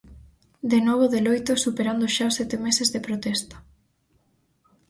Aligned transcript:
De 0.71 0.79
novo 0.87 1.05
de 1.13 1.19
loito 1.25 1.49
e 1.57 1.61
superando 1.65 2.05
xa 2.15 2.25
os 2.29 2.37
sete 2.39 2.55
meses 2.65 2.87
de 2.93 3.03
protesta. 3.07 3.57